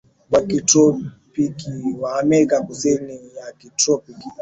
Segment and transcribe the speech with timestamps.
[0.31, 4.29] wa kitropiki wa Amerika Kusini ya kitropiki